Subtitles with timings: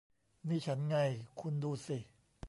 [0.49, 0.97] นี่ฉันไง
[1.39, 1.97] คุณดูสิ